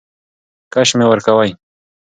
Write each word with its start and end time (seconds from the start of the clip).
کش 0.73 0.89
مي 0.97 1.05
ورکوی. 1.07 1.49